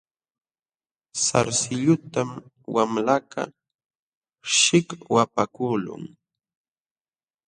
[1.23, 2.29] Sarsilluntam
[2.73, 3.51] wamlakaq
[4.59, 6.03] shikwapakuqlun.